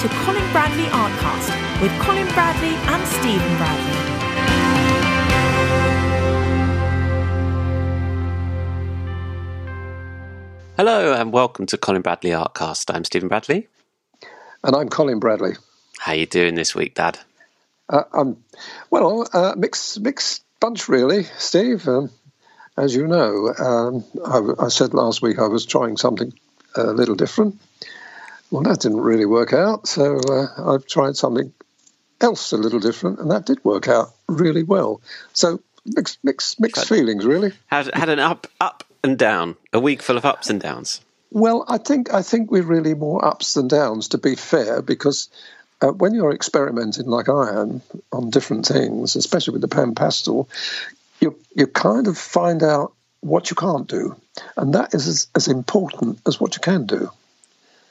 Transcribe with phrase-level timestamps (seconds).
[0.00, 4.00] to Colin Bradley Artcast with Colin Bradley and Stephen Bradley.
[10.78, 12.94] Hello and welcome to Colin Bradley Artcast.
[12.94, 13.68] I'm Stephen Bradley.
[14.64, 15.56] And I'm Colin Bradley.
[15.98, 17.18] How you doing this week, Dad?
[17.90, 18.42] Uh, I'm
[18.88, 21.86] well, uh, mixed mixed bunch really, Steve.
[21.86, 22.08] Um,
[22.78, 26.32] as you know, um, I, I, said last week I was trying something
[26.74, 27.60] a little different.
[28.50, 31.52] Well, that didn't really work out, so uh, I've tried something
[32.20, 35.00] else a little different, and that did work out really well.
[35.32, 37.52] So mixed mixed mixed feelings really.
[37.66, 41.00] Had had an up up and down, a week full of ups and downs.
[41.30, 44.08] Well, I think I think we're really more ups than downs.
[44.08, 45.28] To be fair, because
[45.80, 50.48] uh, when you're experimenting like I am on different things, especially with the pan pastel,
[51.20, 54.16] you you kind of find out what you can't do,
[54.56, 57.10] and that is as, as important as what you can do.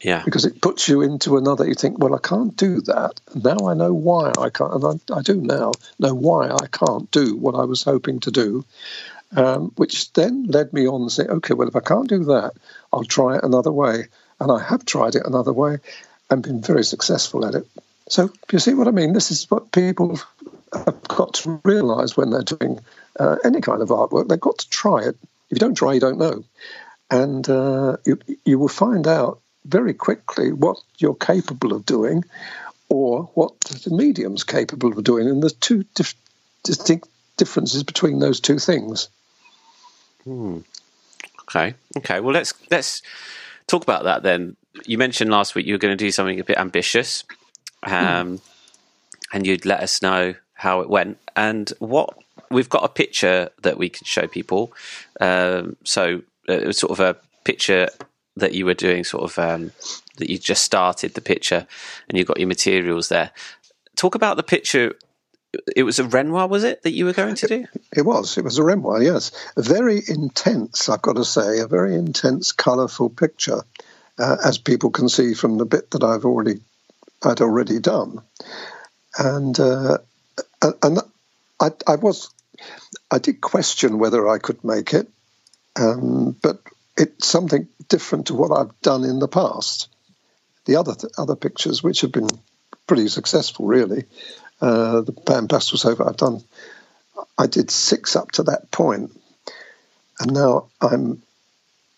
[0.02, 0.23] Yeah.
[0.23, 1.67] Because it puts you into another.
[1.67, 3.19] You think, well, I can't do that.
[3.36, 7.09] Now I know why I can't, and I, I do now know why I can't
[7.11, 8.66] do what I was hoping to do
[9.36, 12.53] um, which then led me on to say, okay, well, if I can't do that,
[12.91, 14.06] I'll try it another way.
[14.39, 15.78] And I have tried it another way
[16.30, 17.67] and been very successful at it.
[18.08, 19.13] So, you see what I mean?
[19.13, 20.19] This is what people
[20.73, 22.80] have got to realize when they're doing
[23.19, 24.28] uh, any kind of artwork.
[24.28, 25.17] They've got to try it.
[25.50, 26.44] If you don't try, you don't know.
[27.11, 32.23] And uh, you, you will find out very quickly what you're capable of doing
[32.89, 35.30] or what the medium's capable of doing.
[35.30, 36.16] And there's two dif-
[36.64, 39.09] distinct differences between those two things.
[40.23, 40.59] Hmm.
[41.44, 41.75] Okay.
[41.97, 42.20] Okay.
[42.20, 43.02] Well, let's let's
[43.67, 44.56] talk about that then.
[44.86, 47.23] You mentioned last week you were going to do something a bit ambitious,
[47.84, 48.42] um, mm.
[49.34, 52.17] and you'd let us know how it went and what
[52.52, 54.72] we've got a picture that we can show people.
[55.20, 57.90] Um, so uh, it was sort of a picture
[58.39, 59.71] that you were doing, sort of um,
[60.17, 61.67] that you just started the picture,
[62.07, 63.31] and you got your materials there.
[63.95, 64.95] Talk about the picture
[65.75, 67.66] it was a Renoir, was it, that you were going to do?
[67.95, 68.38] It, was.
[68.38, 69.31] It was a Renoir, yes.
[69.57, 73.63] A very intense, I've got to say, a very intense, colourful picture,
[74.17, 76.61] uh, as people can see from the bit that I've already,
[77.23, 78.22] I'd already done,
[79.17, 79.97] and uh,
[80.61, 80.99] and
[81.59, 82.29] I, I was,
[83.09, 85.07] I did question whether I could make it,
[85.75, 86.61] um, but
[86.99, 89.87] it's something different to what I've done in the past.
[90.65, 92.29] The other th- other pictures, which have been
[92.85, 94.03] pretty successful, really,
[94.61, 96.07] uh, the pan pastels over.
[96.07, 96.43] I've done,
[97.37, 99.11] I did six up to that point,
[100.19, 101.23] and now I'm,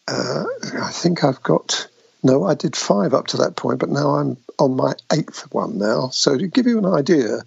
[0.07, 0.45] uh,
[0.81, 1.87] I think I've got,
[2.23, 5.77] no, I did five up to that point, but now I'm on my eighth one
[5.79, 6.09] now.
[6.09, 7.39] So to give you an idea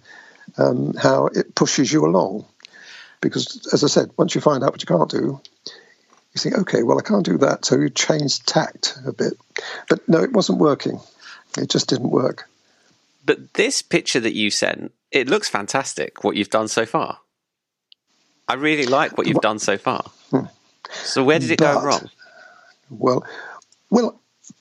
[0.57, 2.45] um, how it pushes you along,
[3.21, 5.41] because as I said, once you find out what you can't do,
[6.35, 7.65] you think, okay, well, I can't do that.
[7.65, 9.33] So you change tact a bit.
[9.89, 10.99] But no, it wasn't working.
[11.57, 12.49] It just didn't work.
[13.25, 17.19] But this picture that you sent it looks fantastic what you've done so far.
[18.49, 20.03] I really like what you've done so far.
[20.29, 20.45] Hmm.
[20.91, 22.09] So where did it but, go wrong?
[22.89, 23.25] Well,
[23.89, 24.19] well,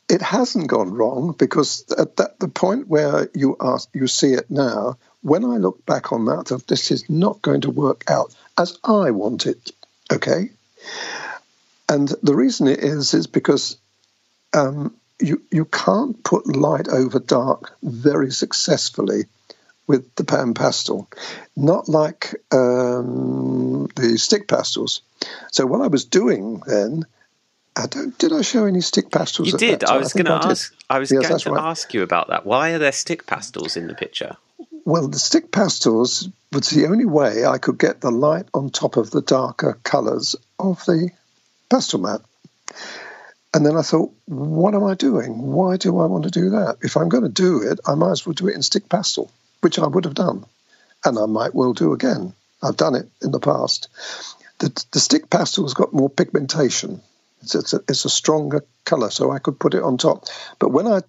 [0.09, 4.49] it hasn't gone wrong because at that, the point where you ask, you see it
[4.49, 4.97] now.
[5.23, 9.11] When I look back on that, this is not going to work out as I
[9.11, 9.73] want it.
[10.13, 10.51] Okay,
[11.95, 13.77] and the reason it is is because
[14.53, 19.27] um, you you can't put light over dark very successfully
[19.87, 21.09] with the pan pastel,
[21.57, 25.03] not like um, the stick pastels.
[25.53, 27.05] So what I was doing then,
[27.77, 28.17] I don't.
[28.19, 29.53] Did I show any stick pastels?
[29.53, 29.85] You did.
[29.85, 30.75] I was going to ask.
[30.91, 31.71] I was yes, going to right.
[31.71, 32.45] ask you about that.
[32.45, 34.37] Why are there stick pastels in the picture?
[34.85, 38.97] Well, the stick pastels was the only way I could get the light on top
[38.97, 41.11] of the darker colours of the
[41.71, 42.21] pastel mat.
[43.53, 45.39] And then I thought, what am I doing?
[45.39, 46.79] Why do I want to do that?
[46.83, 49.31] If I'm going to do it, I might as well do it in stick pastel
[49.65, 50.45] which I would have done,
[51.07, 52.35] and I might well do again.
[52.63, 53.89] I've done it in the past.
[54.59, 57.01] The, the stick pastel's got more pigmentation.
[57.43, 60.27] It's, it's, a, it's a stronger colour, so I could put it on top.
[60.59, 61.01] But when I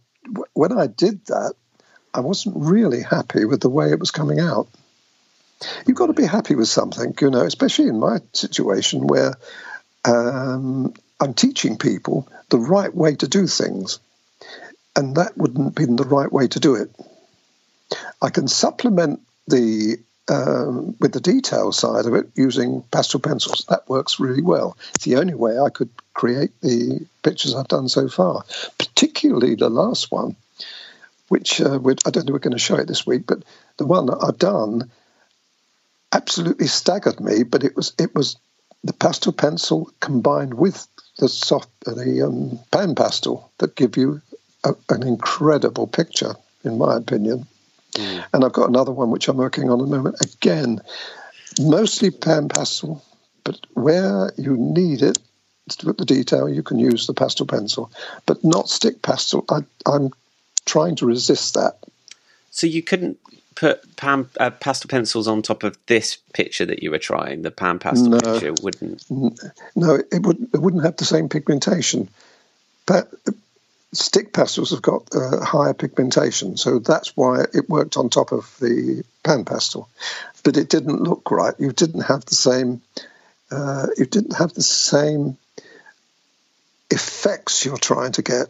[0.54, 1.54] when I did that,
[2.14, 4.70] I wasn't really happy with the way it was coming out.
[5.86, 9.36] You've got to be happy with something, you know, especially in my situation where
[10.06, 14.00] um, I'm teaching people the right way to do things,
[14.96, 16.92] and that wouldn't been the right way to do it.
[18.22, 19.98] I can supplement the
[20.28, 23.66] um, with the detail side of it using pastel pencils.
[23.70, 24.78] That works really well.
[24.96, 28.44] It's the only way I could create the pictures I've done so far,
[28.78, 30.36] particularly the last one,
[31.28, 33.44] which uh, I don't know we're going to show it this week, but
[33.78, 34.90] the one that I've done
[36.12, 37.44] absolutely staggered me.
[37.44, 38.38] But it was it was
[38.84, 40.88] the pastel pencil combined with
[41.18, 44.22] the soft the um, pan pastel that give you
[44.64, 47.48] a, an incredible picture in my opinion.
[48.34, 50.18] And I've got another one which I'm working on at the moment.
[50.20, 50.82] Again,
[51.62, 53.02] mostly pan pastel,
[53.46, 55.18] but where you need it
[55.70, 57.92] to put the detail, you can use the pastel pencil,
[58.26, 59.46] but not stick pastel.
[59.50, 60.12] I, I'm
[60.66, 61.78] trying to resist that.
[62.52, 63.18] So you couldn't
[63.56, 67.52] put pan, uh, pastel pencils on top of this picture that you were trying, the
[67.52, 68.20] pan pastel No.
[68.20, 69.10] picture, wouldn't.
[69.76, 70.54] No, it wouldn't.
[70.54, 72.10] It wouldn't have the same pigmentation.
[72.86, 73.10] But
[73.94, 78.56] stick pastels have got uh, higher pigmentation, so that's why it worked on top of
[78.60, 79.90] the pan pastel.
[80.44, 81.56] But it didn't look right.
[81.58, 82.82] You didn't have the same.
[83.50, 85.38] Uh, you didn't have the same
[86.92, 88.48] effects you're trying to get.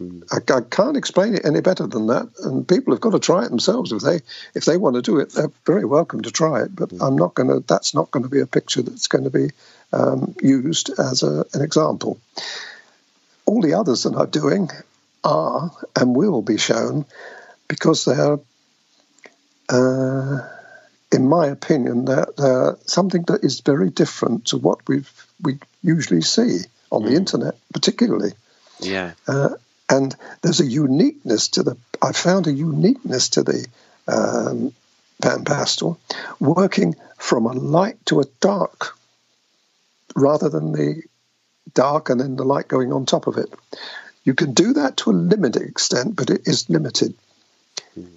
[0.00, 3.44] I, I can't explain it any better than that, and people have got to try
[3.44, 4.20] it themselves if they
[4.54, 5.32] if they want to do it.
[5.32, 7.64] They're very welcome to try it, but I'm not going to.
[7.66, 9.50] That's not going to be a picture that's going to be
[9.92, 12.18] um, used as a, an example.
[13.46, 14.68] All the others that I'm doing
[15.22, 17.04] are and will be shown
[17.68, 18.38] because they're,
[19.68, 20.48] uh,
[21.12, 25.10] in my opinion, they're, they're something that is very different to what we've
[25.40, 26.60] we usually see
[26.90, 28.32] on the internet, particularly.
[28.80, 29.12] Yeah.
[29.26, 29.50] Uh,
[29.88, 31.76] and there's a uniqueness to the.
[32.00, 33.66] I found a uniqueness to the
[34.08, 34.72] um,
[35.22, 35.98] pan pastel,
[36.40, 38.96] working from a light to a dark,
[40.14, 41.02] rather than the
[41.72, 43.52] dark and then the light going on top of it.
[44.24, 47.14] You can do that to a limited extent, but it is limited.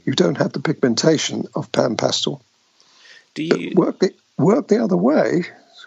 [0.05, 2.41] You don't have the pigmentation of pan pastel.
[3.35, 3.73] Do you?
[3.75, 5.45] Work the work the other way.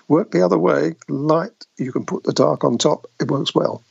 [0.09, 0.95] Work the other way.
[1.09, 1.67] Light.
[1.77, 3.07] You can put the dark on top.
[3.21, 3.83] It works well.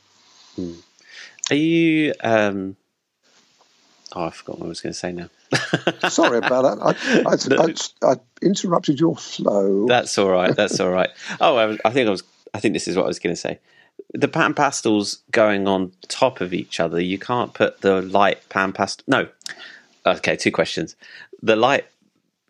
[1.50, 2.14] Are you?
[2.22, 2.76] Um,
[4.14, 5.28] oh, I forgot what I was going to say now.
[6.08, 6.78] Sorry about that.
[6.80, 9.86] I, I, I, I interrupted your flow.
[9.86, 10.54] That's all right.
[10.54, 11.10] That's all right.
[11.40, 12.22] Oh, I, I think I was.
[12.52, 13.58] I think this is what I was going to say.
[14.14, 17.00] The pan pastels going on top of each other.
[17.00, 19.04] You can't put the light pan pastel.
[19.06, 19.28] No.
[20.06, 20.96] Okay, two questions.
[21.42, 21.86] The light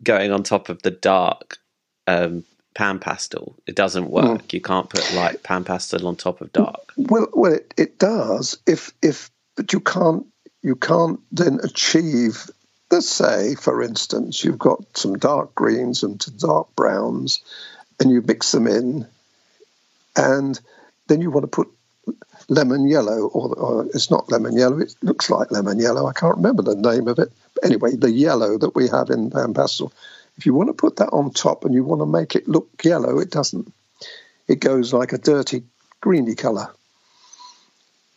[0.03, 1.59] going on top of the dark
[2.07, 3.55] um, pan pastel.
[3.67, 4.53] It doesn't work.
[4.53, 6.93] You can't put light pan pastel on top of dark.
[6.97, 8.57] Well, well, it, it does.
[8.65, 10.25] If if but you can't
[10.61, 12.49] you can't then achieve.
[12.89, 17.41] Let's say, for instance, you've got some dark greens and some dark browns,
[17.99, 19.07] and you mix them in,
[20.15, 20.59] and
[21.07, 21.69] then you want to put
[22.49, 24.79] lemon yellow, or, or it's not lemon yellow.
[24.79, 26.05] It looks like lemon yellow.
[26.05, 27.31] I can't remember the name of it.
[27.55, 29.93] But anyway, the yellow that we have in pan pastel.
[30.41, 32.67] If you want to put that on top and you want to make it look
[32.83, 33.71] yellow, it doesn't.
[34.47, 35.61] It goes like a dirty
[36.01, 36.73] greeny colour.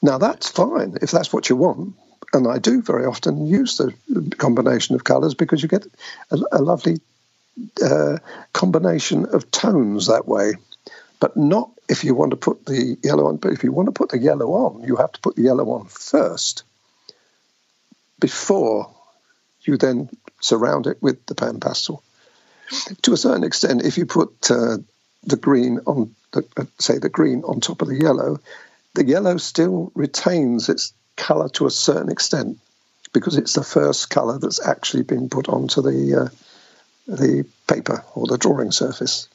[0.01, 1.97] Now that's fine if that's what you want,
[2.33, 3.93] and I do very often use the
[4.39, 5.87] combination of colours because you get
[6.31, 6.99] a, a lovely
[7.85, 8.17] uh,
[8.55, 10.55] combination of tones that way.
[11.21, 13.37] But not if you want to put the yellow on.
[13.37, 15.73] But if you want to put the yellow on, you have to put the yellow
[15.73, 16.63] on first
[18.19, 18.91] before
[19.61, 20.09] you then
[20.41, 22.03] surround it with the pan pastel.
[23.03, 24.79] To a certain extent, if you put uh,
[25.25, 28.41] the green on, the, uh, say, the green on top of the yellow,
[28.95, 32.59] the yellow still retains its colour to a certain extent
[33.13, 36.29] because it's the first colour that's actually been put onto the uh,
[37.07, 39.29] the paper or the drawing surface.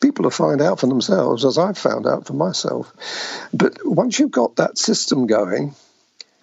[0.00, 2.92] People will find out for themselves, as I've found out for myself.
[3.52, 5.74] But once you've got that system going,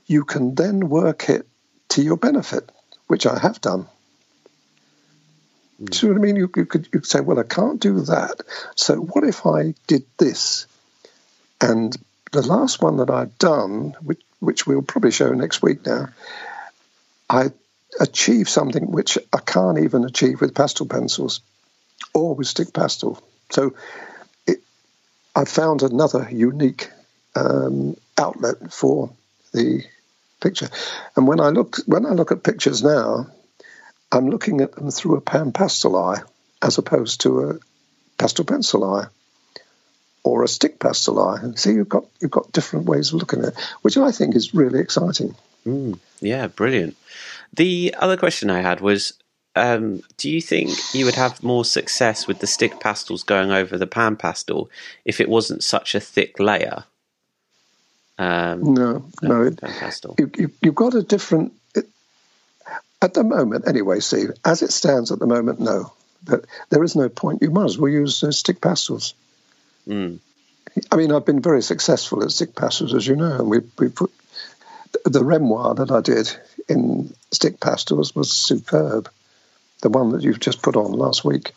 [0.08, 1.48] you can then work it
[1.90, 2.70] to your benefit,
[3.08, 3.88] which I have done.
[5.82, 6.36] You know what I mean?
[6.36, 8.42] You, you, could, you say, well, I can't do that.
[8.76, 10.68] So what if I did this?
[11.60, 11.96] And
[12.32, 16.10] the last one that I've done, which, which we'll probably show next week now,
[17.30, 17.52] I
[18.00, 21.42] achieved something which I can't even achieve with pastel pencils
[22.14, 23.22] or with stick pastel.
[23.50, 23.74] So
[24.46, 24.60] it,
[25.36, 26.90] I found another unique
[27.36, 29.12] um, outlet for
[29.54, 29.84] the
[30.42, 30.70] picture.
[31.16, 33.28] And when I look when I look at pictures now,
[34.12, 36.22] I'm looking at them through a pan pastel eye
[36.62, 37.60] as opposed to a
[38.18, 39.08] pastel pencil eye
[40.24, 41.40] or a stick pastel eye.
[41.42, 44.36] And see, you've got you've got different ways of looking at it, which I think
[44.36, 45.36] is really exciting.
[46.20, 46.98] Yeah, brilliant.
[47.54, 49.14] The other question I had was
[49.56, 53.78] um, do you think you would have more success with the stick pastels going over
[53.78, 54.70] the pan pastel
[55.04, 56.86] if it wasn't such a thick layer?
[58.18, 60.16] Um, No, no, it, pastel.
[60.20, 61.54] you, you, you've got a different.
[61.76, 61.88] It,
[63.02, 65.92] at the moment, anyway, Steve, as it stands at the moment, no.
[66.24, 67.42] But there is no point.
[67.42, 69.16] You might as well use uh, stick pastels.
[69.88, 70.20] Mm.
[70.92, 73.90] I mean, I've been very successful at stick pastels, as you know, and we we
[73.90, 74.12] put
[75.06, 76.32] the Renoir that I did
[76.70, 79.10] in stick pastels was superb.
[79.82, 81.54] The one that you've just put on last week.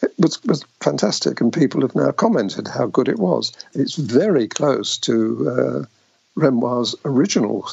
[0.00, 3.52] It was, was fantastic, and people have now commented how good it was.
[3.74, 5.84] It's very close to uh,
[6.36, 7.68] Renoir's original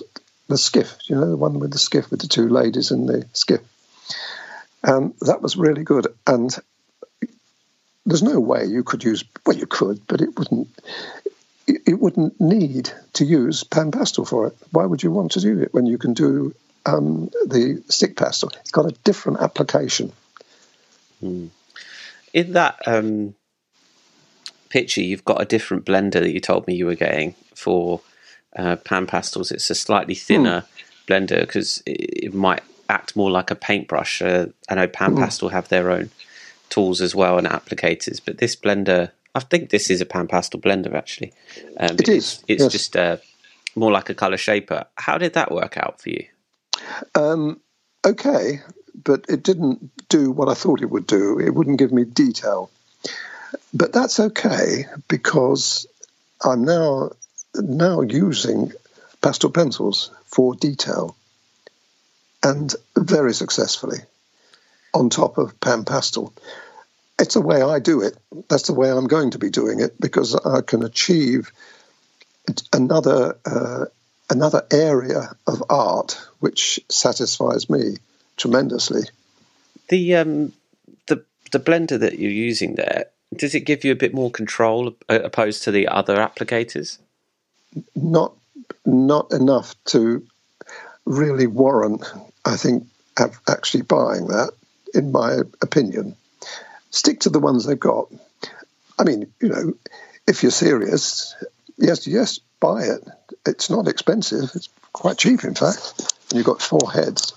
[0.48, 3.26] the skiff, you know, the one with the skiff with the two ladies in the
[3.34, 3.62] skiff.
[4.84, 6.08] And that was really good.
[6.28, 6.56] And
[8.06, 10.68] there's no way you could use, well, you could, but it wouldn't.
[11.68, 14.58] It wouldn't need to use pan pastel for it.
[14.72, 16.54] Why would you want to do it when you can do
[16.86, 18.52] um, the stick pastel?
[18.60, 20.12] It's got a different application.
[21.22, 21.48] Hmm.
[22.34, 23.34] In that um,
[24.70, 28.02] picture, you've got a different blender that you told me you were getting for
[28.56, 29.52] uh, pan pastels.
[29.52, 31.08] It's a slightly thinner mm.
[31.08, 34.22] blender because it, it, might act more like a paintbrush.
[34.22, 35.20] Uh, I know pan mm.
[35.20, 36.10] pastel have their own
[36.70, 40.60] tools as well and applicators, but this blender, I think this is a pan pastel
[40.60, 41.34] blender actually.
[41.78, 42.44] Um, it is.
[42.48, 42.72] It's, yes.
[42.72, 43.18] just uh,
[43.76, 44.86] more like a color shaper.
[44.96, 46.26] How did that work out for you?
[47.14, 47.60] Um,
[48.06, 48.62] okay,
[49.04, 51.40] but it didn't do what I thought it would do.
[51.40, 52.70] It wouldn't give me detail.
[53.74, 55.88] But that's okay because
[56.44, 57.12] I'm now
[57.62, 58.72] now using
[59.22, 61.16] pastel pencils for detail
[62.44, 63.98] and very successfully
[64.94, 66.34] on top of pan pastel.
[67.20, 68.18] It's the way I do it.
[68.50, 71.52] That's the way I'm going to be doing it because I can achieve
[72.72, 73.86] another uh,
[74.30, 77.98] another area of art which satisfies me
[78.38, 79.04] tremendously.
[79.90, 80.54] The um,
[81.08, 84.96] the the blender that you're using there does it give you a bit more control
[85.10, 87.00] opposed to the other applicators?
[87.96, 88.34] Not
[88.86, 90.26] not enough to
[91.06, 92.04] really warrant,
[92.44, 94.52] I think, actually buying that.
[94.94, 96.16] In my opinion,
[96.90, 98.08] stick to the ones they've got.
[98.98, 99.74] I mean, you know,
[100.28, 101.36] if you're serious,
[101.78, 103.04] yes, yes, buy it.
[103.46, 104.52] It's not expensive.
[104.56, 106.14] It's quite cheap, in fact.
[106.30, 107.34] And you've got four heads,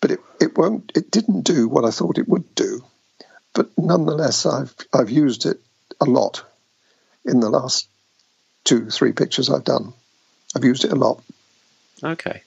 [0.00, 0.92] but it, it won't.
[0.94, 2.84] It didn't do what I thought it would do
[3.54, 5.60] but nonetheless, I've I've used it
[6.00, 6.44] a lot
[7.24, 7.88] in the last
[8.64, 9.92] two three pictures I've done.
[10.56, 11.22] I've used it a lot.
[12.02, 12.42] Okay,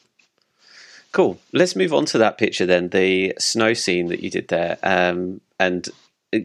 [1.11, 1.39] cool.
[1.53, 5.41] Let's move on to that picture then, the snow scene that you did there, um,
[5.59, 5.87] and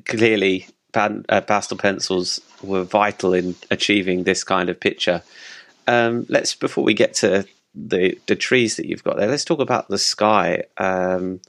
[0.06, 5.22] clearly pan, uh, pastel pencils were vital in achieving this kind of picture.
[5.86, 9.60] Um, let's before we get to the the trees that you've got there, let's talk
[9.60, 10.64] about the sky.
[10.78, 11.40] Um,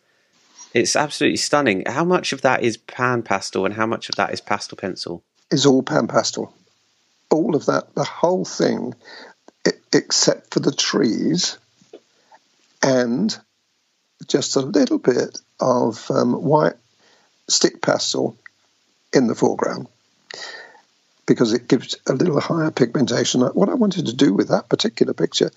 [0.74, 1.84] it's absolutely stunning.
[1.86, 5.24] How much of that is pan pastel and how much of that is pastel pencil?
[5.52, 6.54] Is all pan pastel.
[7.34, 8.94] All of that, the whole thing,
[9.92, 11.58] except for the trees
[12.84, 13.36] and
[14.28, 16.76] just a little bit of um, white
[17.48, 18.38] stick pastel
[19.12, 19.88] in the foreground
[21.26, 23.42] because it gives a little higher pigmentation.
[23.42, 25.50] What I wanted to do with that particular picture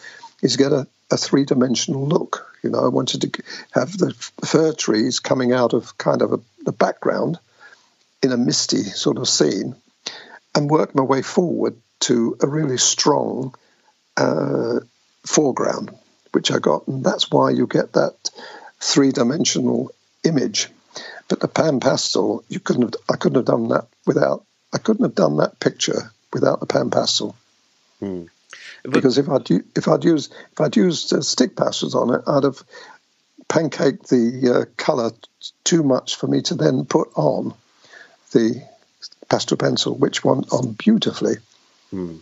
[0.42, 2.56] is get a, a three dimensional look.
[2.62, 3.42] You know, I wanted to
[3.72, 4.14] have the
[4.46, 7.38] fir trees coming out of kind of a, the background
[8.22, 9.76] in a misty sort of scene
[10.56, 13.54] and work my way forward to a really strong
[14.16, 14.80] uh,
[15.24, 15.96] foreground,
[16.32, 16.88] which I got.
[16.88, 18.30] And that's why you get that
[18.80, 19.92] three dimensional
[20.24, 20.68] image.
[21.28, 25.04] But the pan pastel, you couldn't have, I couldn't have done that without, I couldn't
[25.04, 27.36] have done that picture without the pan pastel.
[28.00, 28.24] Hmm
[28.90, 32.44] because if I'd if I'd used if I'd used uh, stick pastels on it, I'd
[32.44, 32.62] have
[33.48, 35.12] pancaked the uh, colour
[35.64, 37.54] too much for me to then put on
[38.32, 38.62] the
[39.28, 41.36] pastel pencil, which went on beautifully.
[41.90, 42.16] Hmm.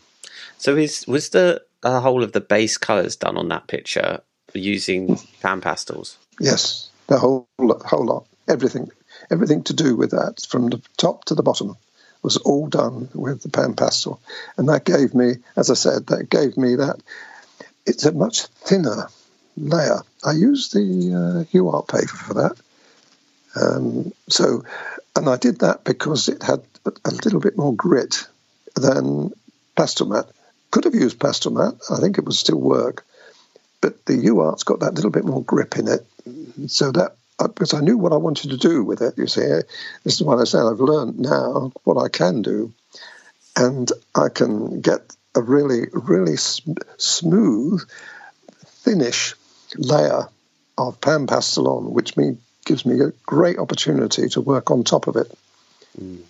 [0.59, 4.21] So, is was the uh, whole of the base colours done on that picture
[4.55, 6.19] using pan pastels?
[6.41, 8.91] Yes, the whole whole lot, everything,
[9.31, 11.77] everything to do with that, from the top to the bottom
[12.25, 14.21] was all done with the pan pastel.
[14.57, 16.97] And that gave me, as I said, that gave me that.
[17.87, 19.09] It's a much thinner
[19.59, 20.01] layer.
[20.25, 22.57] I used the uh, UART paper for that.
[23.55, 24.65] Um, so,
[25.15, 28.27] and I did that because it had a little bit more grit
[28.77, 29.33] than
[29.77, 30.31] Pastelmat.
[30.71, 31.81] Could have used Pastelmat.
[31.91, 33.05] I think it would still work.
[33.81, 36.07] But the UART's got that little bit more grip in it.
[36.69, 39.19] So that because I knew what I wanted to do with it.
[39.19, 39.43] You see,
[40.05, 40.63] this is what I said.
[40.63, 42.73] I've learned now what I can do,
[43.57, 47.83] and I can get a really, really sm- smooth,
[48.67, 49.35] thinnish
[49.77, 50.29] layer
[50.79, 55.09] of pan pastel on, which me, gives me a great opportunity to work on top
[55.09, 55.37] of it.
[56.01, 56.23] Mm.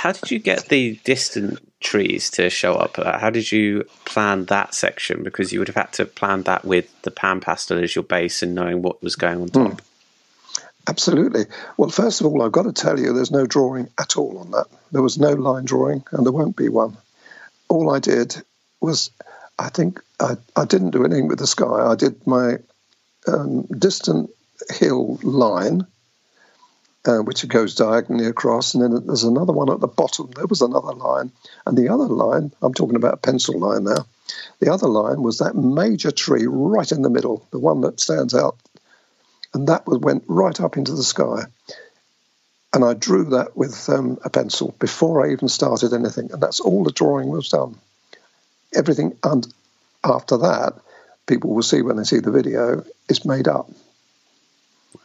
[0.00, 2.98] How did you get the distant trees to show up?
[2.98, 5.22] Uh, how did you plan that section?
[5.22, 8.42] Because you would have had to plan that with the pan pastel as your base
[8.42, 9.72] and knowing what was going on top.
[9.72, 9.80] Mm.
[10.88, 11.44] Absolutely.
[11.76, 14.52] Well, first of all, I've got to tell you there's no drawing at all on
[14.52, 14.68] that.
[14.90, 16.96] There was no line drawing, and there won't be one.
[17.68, 18.34] All I did
[18.80, 19.10] was,
[19.58, 21.90] I think, I, I didn't do anything with the sky.
[21.90, 22.56] I did my
[23.26, 24.30] um, distant
[24.70, 25.86] hill line
[27.06, 30.30] uh, which it goes diagonally across, and then there's another one at the bottom.
[30.34, 31.32] There was another line,
[31.66, 34.06] and the other line, I'm talking about a pencil line now,
[34.60, 38.34] the other line was that major tree right in the middle, the one that stands
[38.34, 38.56] out,
[39.54, 41.44] and that was, went right up into the sky.
[42.72, 46.60] And I drew that with um, a pencil before I even started anything, and that's
[46.60, 47.76] all the drawing was done.
[48.74, 49.46] Everything and
[50.04, 50.74] after that,
[51.26, 53.68] people will see when they see the video, is made up.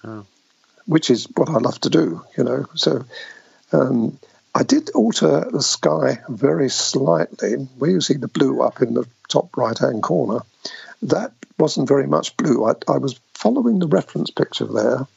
[0.04, 0.26] Wow.
[0.86, 2.66] Which is what I love to do, you know.
[2.76, 3.06] So
[3.72, 4.20] um,
[4.54, 7.54] I did alter the sky very slightly.
[7.78, 10.42] Where you see the blue up in the top right hand corner,
[11.04, 12.66] that wasn't very much blue.
[12.66, 15.08] I, I was following the reference picture there,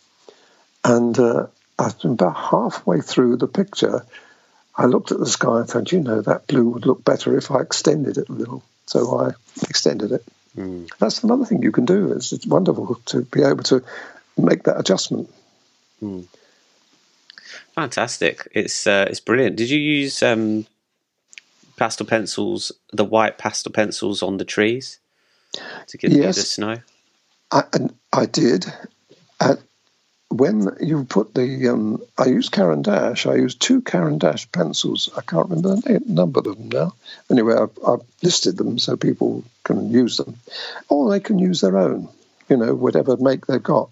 [0.84, 1.46] and uh,
[1.78, 4.04] about halfway through the picture,
[4.76, 7.50] I looked at the sky and thought, you know, that blue would look better if
[7.50, 8.62] I extended it a little.
[8.86, 9.32] So I
[9.68, 10.24] extended it.
[10.56, 10.88] Mm.
[10.98, 12.12] That's another thing you can do.
[12.12, 13.84] It's, it's wonderful to be able to
[14.36, 15.30] make that adjustment.
[16.02, 16.26] Mm.
[17.74, 18.48] Fantastic!
[18.52, 19.56] It's uh, it's brilliant.
[19.56, 20.66] Did you use um,
[21.76, 24.98] pastel pencils, the white pastel pencils on the trees
[25.86, 26.78] to give yes, you the snow?
[27.50, 27.62] I,
[28.12, 28.66] I did.
[29.40, 29.58] At,
[30.30, 33.26] when you put the, um, I used Caran d'Ache.
[33.26, 35.08] I used two Caran d'Ache pencils.
[35.16, 36.94] I can't remember the number of them now.
[37.30, 40.36] Anyway, I've, I've listed them so people can use them,
[40.90, 42.08] or they can use their own.
[42.50, 43.90] You know, whatever make they've got.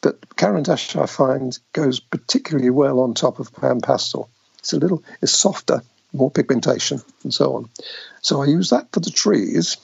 [0.00, 4.30] But Caran d'Ache, I find, goes particularly well on top of pan pastel.
[4.58, 7.68] It's a little, it's softer, more pigmentation, and so on.
[8.22, 9.76] So I use that for the trees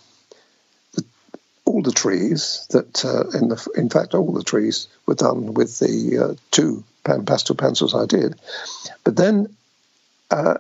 [1.67, 5.79] all the trees that, uh, in, the, in fact, all the trees were done with
[5.79, 8.41] the uh, two pan pastel pencils I did.
[9.05, 9.55] But then
[10.31, 10.55] uh,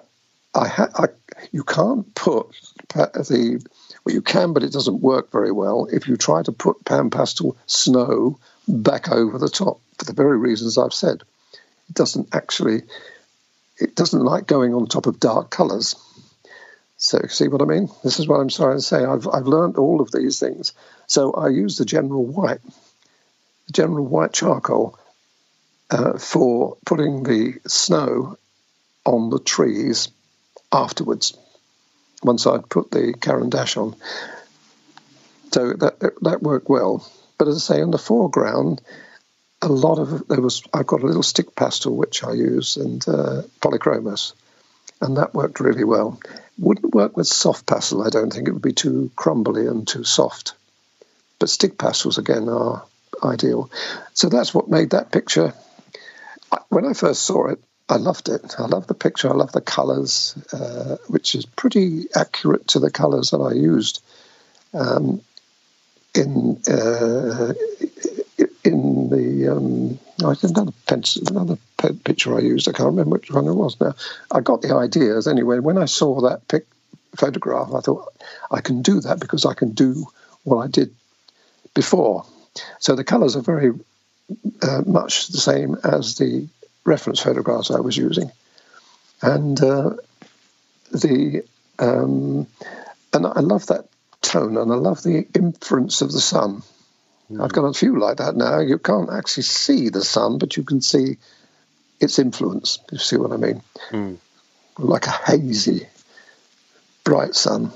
[0.55, 1.07] I, ha- I
[1.53, 2.49] you can't put
[2.95, 3.65] the
[4.05, 7.11] well, you can, but it doesn't work very well if you try to put pan
[7.11, 11.23] pastel snow back over the top for the very reasons I've said.
[11.89, 12.83] It doesn't actually,
[13.79, 15.95] it doesn't like going on top of dark colours.
[16.99, 17.91] So, see what I mean?
[18.03, 19.05] This is what I'm trying to say.
[19.05, 20.73] I've, I've learned all of these things.
[21.07, 22.61] So, I use the general white,
[23.67, 24.99] the general white charcoal
[25.91, 28.39] uh, for putting the snow
[29.05, 30.09] on the trees
[30.73, 31.37] afterwards,
[32.23, 33.95] once I'd put the Caran d'Ache on.
[35.53, 37.07] So, that, that worked well.
[37.39, 38.81] But as I say, in the foreground,
[39.63, 40.63] a lot of there was.
[40.73, 44.33] I've got a little stick pastel which I use and uh, polychromos,
[45.01, 46.21] and that worked really well.
[46.59, 48.49] Wouldn't work with soft pastel, I don't think.
[48.49, 50.55] It would be too crumbly and too soft.
[51.39, 52.85] But stick pastels, again, are
[53.23, 53.71] ideal.
[54.15, 55.53] So that's what made that picture.
[56.69, 58.55] When I first saw it, I loved it.
[58.59, 59.29] I love the picture.
[59.29, 64.03] I love the colours, uh, which is pretty accurate to the colours that I used
[64.73, 65.21] um,
[66.17, 67.53] in uh,
[68.65, 69.99] in the um,
[70.35, 71.59] did another pencil, another
[72.05, 72.69] picture I used.
[72.69, 73.95] I can't remember which one it was now.
[74.31, 75.59] I got the ideas anyway.
[75.59, 76.67] When I saw that pic,
[77.17, 78.13] photograph, I thought
[78.51, 80.07] I can do that because I can do
[80.45, 80.95] what I did
[81.75, 82.25] before.
[82.79, 83.73] So the colours are very
[84.63, 86.49] uh, much the same as the
[86.85, 88.31] reference photographs I was using,
[89.23, 89.91] and uh,
[90.93, 91.45] the
[91.79, 92.47] um,
[93.13, 93.87] and I love that
[94.27, 96.63] tone and I love the inference of the sun.
[97.31, 97.43] Mm.
[97.43, 98.61] I've got a few like that now.
[98.61, 101.19] You can't actually see the sun, but you can see
[102.01, 102.79] its influence.
[102.91, 103.63] You see what I mean?
[103.91, 104.17] Mm.
[104.79, 105.87] Like a hazy,
[107.05, 107.73] bright sun.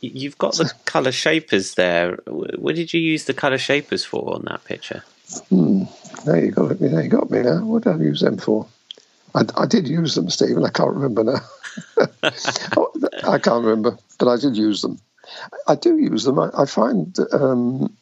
[0.00, 2.18] You've got the colour shapers there.
[2.26, 5.02] What did you use the colour shapers for on that picture?
[5.48, 5.84] Hmm.
[6.24, 6.88] There you got me.
[6.88, 7.42] There you got me.
[7.42, 8.68] Now, what did I use them for?
[9.34, 10.64] I, I did use them, Stephen.
[10.64, 11.40] I can't remember now.
[12.76, 12.92] oh,
[13.24, 15.00] I can't remember, but I did use them.
[15.66, 16.38] I do use them.
[16.38, 17.96] I, I find um,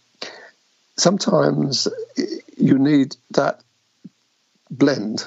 [0.97, 1.89] sometimes
[2.57, 3.61] you need that
[4.71, 5.25] blend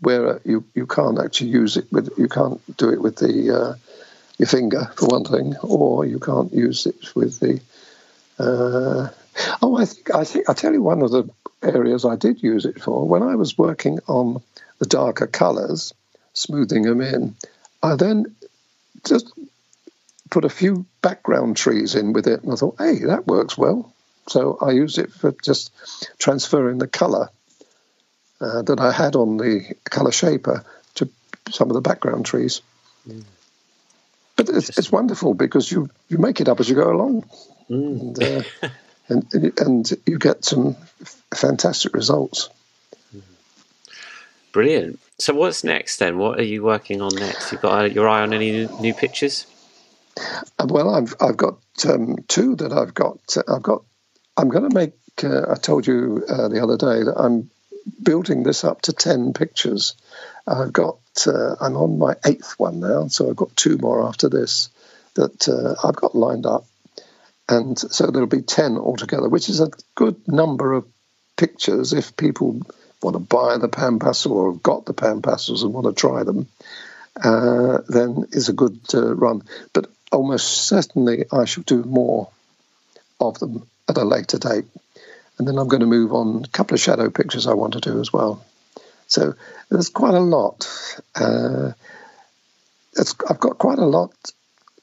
[0.00, 3.74] where you, you can't actually use it with you can't do it with the uh,
[4.38, 7.60] your finger for one thing, or you can't use it with the.
[8.38, 9.08] Uh,
[9.62, 11.28] oh, I think I think I tell you one of the
[11.62, 14.42] areas I did use it for when I was working on
[14.78, 15.94] the darker colours,
[16.34, 17.34] smoothing them in.
[17.82, 18.36] I then
[19.06, 19.32] just
[20.30, 23.92] put a few background trees in with it, and I thought, hey, that works well.
[24.28, 25.72] So I used it for just
[26.18, 27.30] transferring the colour
[28.40, 30.64] uh, that I had on the colour shaper
[30.96, 31.08] to
[31.50, 32.60] some of the background trees.
[33.08, 33.24] Mm.
[34.34, 37.24] But it's, it's, wonderful because you, you make it up as you go along.
[37.70, 38.00] Mm.
[38.00, 38.68] And, uh,
[39.08, 40.76] and, and you get some
[41.32, 42.50] fantastic results.
[44.52, 45.00] Brilliant.
[45.18, 46.16] So, what's next then?
[46.16, 47.52] What are you working on next?
[47.52, 49.46] You've got uh, your eye on any new pictures?
[50.58, 53.36] Uh, well, I've I've got um, two that I've got.
[53.48, 53.82] I've got
[54.36, 54.94] I'm going to make.
[55.22, 57.50] Uh, I told you uh, the other day that I'm
[58.02, 59.94] building this up to 10 pictures.
[60.46, 64.28] I've got, uh, I'm on my eighth one now, so I've got two more after
[64.28, 64.68] this
[65.14, 66.66] that uh, I've got lined up.
[67.48, 70.86] And so there'll be 10 altogether, which is a good number of
[71.36, 72.60] pictures if people
[73.02, 75.92] want to buy the pan pastel or have got the pan pastels and want to
[75.92, 76.48] try them.
[77.22, 79.42] Uh, then is a good uh, run.
[79.72, 82.30] But almost certainly I shall do more
[83.20, 84.64] of them at a later date.
[85.38, 87.80] And then I'm going to move on a couple of shadow pictures I want to
[87.80, 88.44] do as well.
[89.06, 89.34] So
[89.70, 90.68] there's quite a lot.
[91.14, 91.72] Uh,
[92.98, 94.12] I've got quite a lot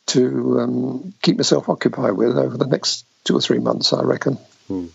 [0.07, 4.37] to um, keep myself occupied with over the next two or three months, I reckon.
[4.67, 4.87] Hmm.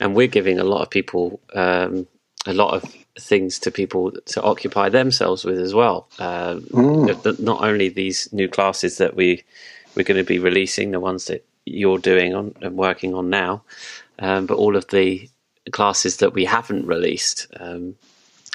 [0.00, 2.06] And we're giving a lot of people um,
[2.46, 2.82] a lot of
[3.18, 6.08] things to people to occupy themselves with as well.
[6.18, 7.40] Uh, mm.
[7.40, 9.44] Not only these new classes that we
[9.94, 13.62] we're going to be releasing, the ones that you're doing on and working on now,
[14.18, 15.28] um, but all of the
[15.72, 17.96] classes that we haven't released, um,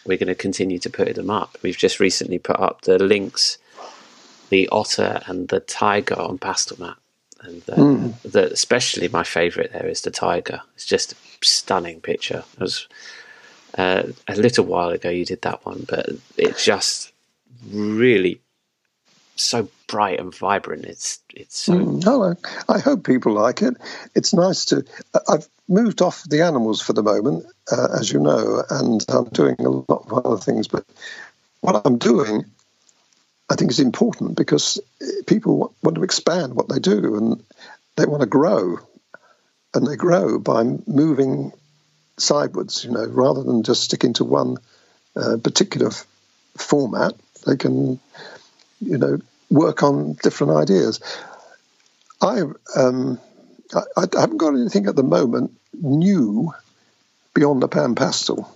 [0.06, 1.58] we're going to continue to put them up.
[1.62, 3.58] We've just recently put up the lynx,
[4.50, 6.96] the otter, and the tiger on Pastelmat.
[7.42, 8.22] And the, mm.
[8.22, 10.62] the, especially my favourite there is the tiger.
[10.76, 12.44] It's just a stunning picture.
[12.54, 12.88] It was
[13.78, 17.12] uh, a little while ago you did that one, but it's just
[17.72, 18.40] really
[19.36, 20.86] so bright and vibrant.
[20.86, 21.74] It's it's so.
[21.74, 22.38] Mm,
[22.70, 23.76] I hope people like it.
[24.16, 24.86] It's nice to.
[25.28, 29.56] I've moved off the animals for the moment, uh, as you know, and I'm doing
[29.60, 30.68] a lot of other things.
[30.68, 30.86] But
[31.62, 32.46] what I'm doing,
[33.50, 34.80] I think, is important because
[35.28, 37.44] people want to expand what they do and
[37.98, 38.80] they want to grow,
[39.74, 41.52] and they grow by moving
[42.18, 42.84] sidewards.
[42.84, 44.58] You know, rather than just sticking to one
[45.16, 46.08] uh, particular f-
[46.58, 47.14] format,
[47.46, 48.00] they can,
[48.82, 51.00] you know, work on different ideas.
[52.22, 52.42] I,
[52.76, 53.20] um,
[53.74, 56.54] I, I, haven't got anything at the moment new
[57.34, 58.56] beyond the pan pastel,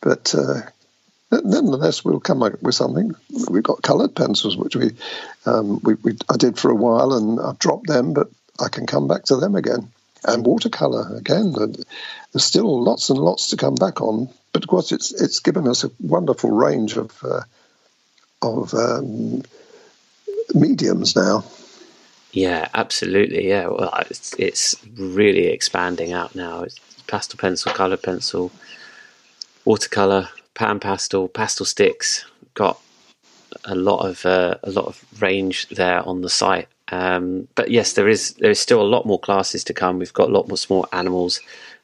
[0.00, 0.62] but uh,
[1.30, 3.14] nonetheless, we'll come up with something.
[3.48, 4.92] We've got coloured pencils, which we,
[5.46, 8.28] um, we, we, I did for a while, and I've dropped them, but
[8.60, 9.90] I can come back to them again.
[10.26, 11.52] And watercolour again.
[11.52, 15.68] There's still lots and lots to come back on, but of course, it's it's given
[15.68, 17.42] us a wonderful range of uh,
[18.42, 19.42] of um,
[20.52, 21.44] mediums now.
[22.32, 23.48] Yeah, absolutely.
[23.48, 26.64] Yeah, well, it's, it's really expanding out now.
[26.64, 28.52] It's pastel pencil, colored pencil,
[29.64, 32.26] watercolor, pan pastel, pastel sticks.
[32.52, 32.78] Got
[33.64, 36.68] a lot of uh, a lot of range there on the site.
[36.92, 39.98] Um, but yes, there is there is still a lot more classes to come.
[39.98, 41.40] We've got a lot more small animals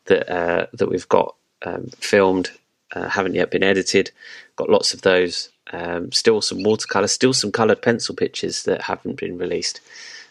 [0.07, 1.35] that uh, that we've got
[1.65, 2.51] um, filmed,
[2.95, 4.11] uh, haven't yet been edited.
[4.57, 5.49] Got lots of those.
[5.73, 9.81] Um, still some watercolor, still some colored pencil pictures that haven't been released.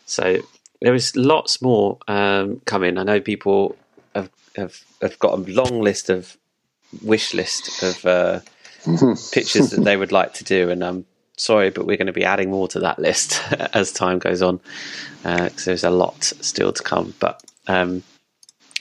[0.05, 0.41] So
[0.81, 2.97] there is lots more um, coming.
[2.97, 3.75] I know people
[4.13, 6.37] have, have, have got a long list of
[7.01, 8.39] wish list of uh,
[9.31, 11.05] pictures that they would like to do, and I'm
[11.41, 13.41] sorry, but we're going to be adding more to that list
[13.73, 14.59] as time goes on
[15.23, 17.15] because uh, there's a lot still to come.
[17.19, 18.03] But um,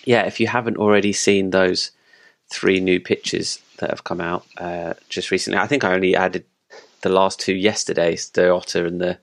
[0.04, 1.90] yeah, if you haven't already seen those
[2.52, 6.44] three new pictures that have come out uh, just recently, I think I only added
[7.00, 9.18] the last two yesterday, the otter and the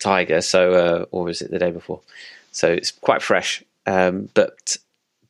[0.00, 0.40] tiger.
[0.40, 2.00] So, uh, or was it the day before?
[2.50, 4.76] So it's quite fresh, um, but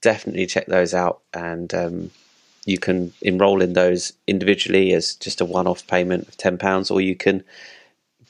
[0.00, 2.10] definitely check those out, and um,
[2.66, 7.00] you can enroll in those individually as just a one-off payment of ten pounds, or
[7.00, 7.44] you can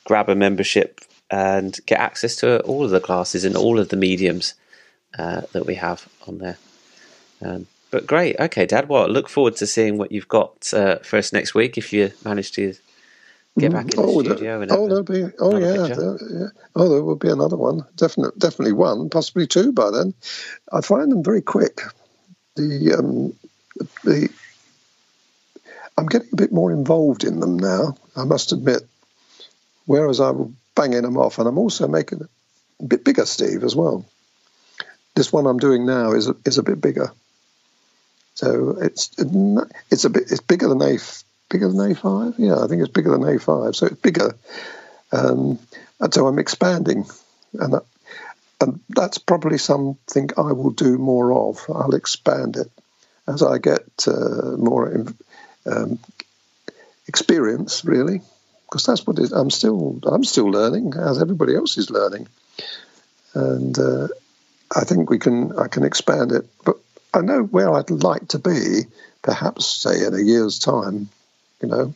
[0.04, 3.96] grab a membership and get access to all of the classes and all of the
[3.96, 4.54] mediums
[5.18, 6.58] uh, that we have on there.
[7.42, 8.88] Um, but great, okay, Dad.
[8.88, 12.10] Well, look forward to seeing what you've got uh, for us next week if you
[12.24, 12.74] manage to
[13.58, 14.60] get back in oh, the studio.
[14.60, 15.24] and oh, there'll be.
[15.38, 16.46] Oh, yeah, there, yeah.
[16.74, 17.84] Oh, there will be another one.
[17.94, 20.14] Definitely, definitely one, possibly two by then.
[20.72, 21.82] I find them very quick.
[22.56, 23.34] The um,
[24.04, 24.28] the
[25.96, 27.96] I'm getting a bit more involved in them now.
[28.16, 28.82] I must admit.
[29.86, 32.28] Whereas I was banging them off, and I'm also making it
[32.80, 34.04] a bit bigger, Steve, as well
[35.14, 37.12] this one I'm doing now is a, is a bit bigger.
[38.34, 39.10] So it's
[39.90, 40.98] it's a bit it's bigger than a
[41.48, 42.34] bigger than A five.
[42.38, 43.76] Yeah, I think it's bigger than A five.
[43.76, 44.34] So it's bigger,
[45.12, 45.58] um,
[46.00, 47.06] and so I'm expanding,
[47.52, 47.84] and that,
[48.60, 51.64] and that's probably something I will do more of.
[51.72, 52.70] I'll expand it
[53.26, 55.06] as I get uh, more
[55.66, 55.98] um,
[57.08, 58.20] experience, really,
[58.66, 62.28] because that's what it, I'm still I'm still learning as everybody else is learning,
[63.34, 63.78] and.
[63.78, 64.08] Uh,
[64.74, 66.76] I think we can I can expand it, but
[67.12, 68.82] I know where I'd like to be.
[69.22, 71.08] Perhaps say in a year's time,
[71.62, 71.94] you know,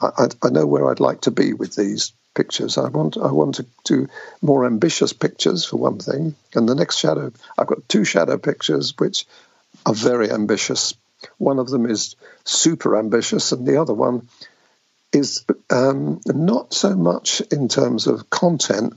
[0.00, 2.78] I, I know where I'd like to be with these pictures.
[2.78, 4.08] I want I want to do
[4.42, 8.94] more ambitious pictures for one thing, and the next shadow I've got two shadow pictures
[8.98, 9.26] which
[9.86, 10.94] are very ambitious
[11.38, 14.28] One of them is super ambitious, and the other one
[15.12, 18.94] is um, not so much in terms of content,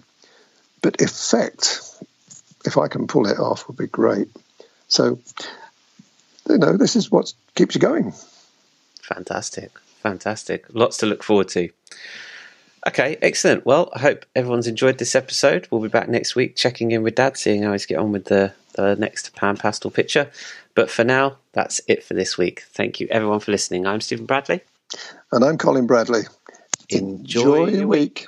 [0.82, 1.82] but effect.
[2.66, 4.30] If I can pull it off, would be great.
[4.88, 5.20] So,
[6.48, 8.14] you know, this is what keeps you going.
[9.02, 10.66] Fantastic, fantastic.
[10.74, 11.70] Lots to look forward to.
[12.88, 13.66] Okay, excellent.
[13.66, 15.68] Well, I hope everyone's enjoyed this episode.
[15.72, 18.26] We'll be back next week checking in with Dad, seeing how he's get on with
[18.26, 20.30] the, the next pan pastel picture.
[20.76, 22.64] But for now, that's it for this week.
[22.72, 23.88] Thank you, everyone, for listening.
[23.88, 24.62] I'm Stephen Bradley.
[25.32, 26.24] And I'm Colin Bradley.
[26.90, 28.28] Enjoy, Enjoy your week.